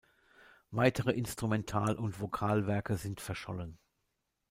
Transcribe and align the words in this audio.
Weitere 0.71 1.11
Instrumental- 1.11 1.95
und 1.95 2.19
Vokalwerke 2.19 2.97
sind 2.97 3.21
verschollen. 3.21 3.77